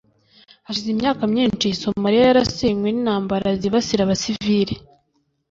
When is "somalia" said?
1.81-2.21